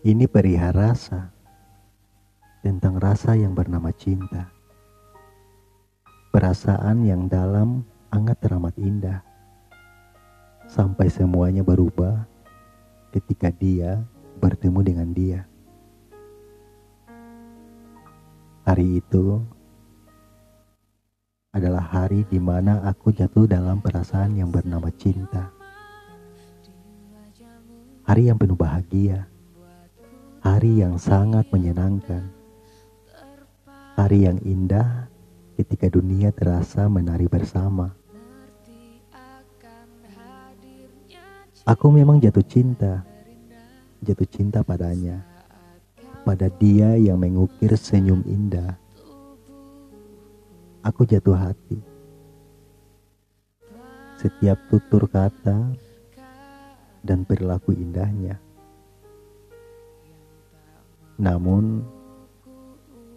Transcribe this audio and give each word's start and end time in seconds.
Ini 0.00 0.24
perihal 0.32 0.72
rasa 0.72 1.28
tentang 2.64 2.96
rasa 2.96 3.36
yang 3.36 3.52
bernama 3.52 3.92
cinta. 3.92 4.48
Perasaan 6.32 7.04
yang 7.04 7.28
dalam 7.28 7.84
sangat 8.08 8.40
teramat 8.40 8.72
indah. 8.80 9.20
Sampai 10.72 11.12
semuanya 11.12 11.60
berubah 11.60 12.24
ketika 13.12 13.52
dia 13.52 14.00
bertemu 14.40 14.80
dengan 14.80 15.08
dia. 15.12 15.40
Hari 18.64 19.04
itu 19.04 19.44
adalah 21.52 21.84
hari 21.84 22.24
di 22.24 22.40
mana 22.40 22.88
aku 22.88 23.12
jatuh 23.12 23.44
dalam 23.44 23.84
perasaan 23.84 24.32
yang 24.32 24.48
bernama 24.48 24.88
cinta. 24.96 25.52
Hari 28.08 28.32
yang 28.32 28.40
penuh 28.40 28.56
bahagia 28.56 29.29
hari 30.60 30.84
yang 30.84 31.00
sangat 31.00 31.48
menyenangkan, 31.56 32.20
hari 33.96 34.28
yang 34.28 34.36
indah 34.44 35.08
ketika 35.56 35.88
dunia 35.88 36.36
terasa 36.36 36.84
menari 36.84 37.24
bersama. 37.32 37.96
Aku 41.64 41.88
memang 41.88 42.20
jatuh 42.20 42.44
cinta, 42.44 43.00
jatuh 44.04 44.28
cinta 44.28 44.60
padanya, 44.60 45.24
pada 46.28 46.52
dia 46.52 46.92
yang 46.92 47.16
mengukir 47.16 47.72
senyum 47.72 48.20
indah. 48.28 48.76
Aku 50.84 51.08
jatuh 51.08 51.40
hati. 51.40 51.80
Setiap 54.20 54.60
tutur 54.68 55.08
kata 55.08 55.72
dan 57.00 57.24
perilaku 57.24 57.72
indahnya. 57.72 58.49
Namun, 61.20 61.84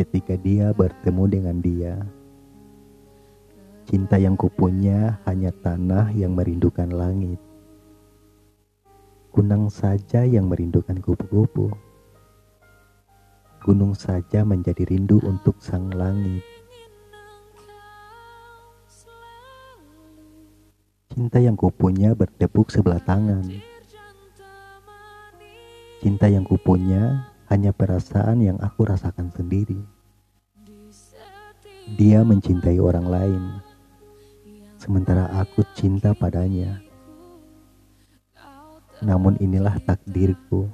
ketika 0.00 0.32
dia 0.40 0.72
bertemu 0.72 1.24
dengan 1.28 1.56
dia, 1.60 1.94
cinta 3.84 4.16
yang 4.16 4.40
kupunya 4.40 5.20
hanya 5.28 5.52
tanah 5.60 6.08
yang 6.16 6.32
merindukan 6.32 6.88
langit. 6.88 7.36
Gunung 9.36 9.68
saja 9.68 10.24
yang 10.24 10.48
merindukan 10.48 10.96
kupu-kupu. 11.04 11.76
Gunung 13.60 13.92
saja 13.92 14.48
menjadi 14.48 14.88
rindu 14.88 15.20
untuk 15.20 15.60
sang 15.60 15.92
langit. 15.92 16.40
Cinta 21.12 21.36
yang 21.36 21.52
kupunya 21.52 22.16
bertepuk 22.16 22.72
sebelah 22.72 23.04
tangan. 23.04 23.44
Cinta 26.00 26.32
yang 26.32 26.48
kupunya 26.48 27.28
hanya 27.50 27.74
perasaan 27.74 28.46
yang 28.46 28.58
aku 28.62 28.86
rasakan 28.86 29.34
sendiri. 29.34 29.82
Dia 31.98 32.22
mencintai 32.22 32.78
orang 32.78 33.10
lain, 33.10 33.42
sementara 34.78 35.26
aku 35.34 35.66
cinta 35.74 36.14
padanya. 36.14 36.78
Namun 39.02 39.34
inilah 39.42 39.74
takdirku. 39.82 40.70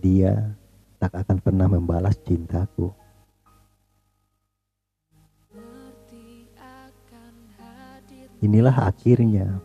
Dia 0.00 0.56
tak 0.96 1.12
akan 1.12 1.38
pernah 1.44 1.68
membalas 1.68 2.16
cintaku. 2.24 2.88
Inilah 8.42 8.74
akhirnya 8.90 9.60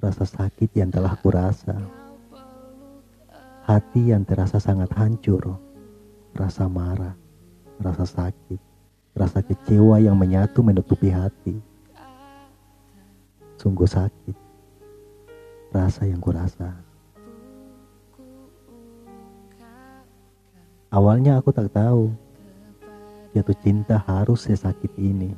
rasa 0.00 0.24
sakit 0.24 0.74
yang 0.74 0.90
telah 0.90 1.14
kurasa. 1.20 1.99
Hati 3.70 4.10
yang 4.10 4.26
terasa 4.26 4.58
sangat 4.58 4.90
hancur, 4.98 5.54
rasa 6.34 6.66
marah, 6.66 7.14
rasa 7.78 8.02
sakit, 8.02 8.58
rasa 9.14 9.46
kecewa 9.46 10.02
yang 10.02 10.18
menyatu 10.18 10.58
menutupi 10.58 11.06
hati. 11.06 11.54
Sungguh 13.62 13.86
sakit, 13.86 14.34
rasa 15.70 16.02
yang 16.02 16.18
kurasa. 16.18 16.82
Awalnya 20.90 21.38
aku 21.38 21.54
tak 21.54 21.70
tahu, 21.70 22.10
jatuh 23.38 23.54
cinta 23.62 24.02
harus 24.02 24.50
sesakit 24.50 24.90
ini. 24.98 25.30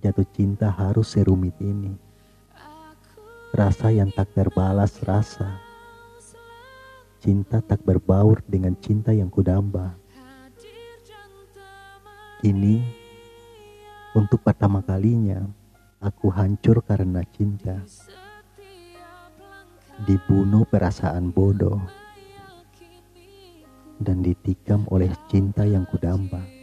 Jatuh 0.00 0.24
cinta 0.32 0.72
harus 0.72 1.04
serumit 1.12 1.52
ini. 1.60 1.92
Rasa 3.52 3.92
yang 3.92 4.08
tak 4.16 4.32
terbalas 4.32 4.96
rasa 5.04 5.68
Cinta 7.20 7.60
tak 7.60 7.84
berbaur 7.84 8.40
dengan 8.48 8.72
cinta 8.80 9.12
yang 9.12 9.28
kudamba. 9.28 9.92
Ini 12.40 12.80
untuk 14.16 14.40
pertama 14.40 14.80
kalinya 14.80 15.44
aku 16.00 16.32
hancur 16.32 16.80
karena 16.80 17.20
cinta. 17.28 17.84
Dibunuh 20.08 20.64
perasaan 20.64 21.28
bodoh 21.28 21.84
dan 24.00 24.24
ditikam 24.24 24.88
oleh 24.88 25.12
cinta 25.28 25.68
yang 25.68 25.84
kudamba. 25.84 26.59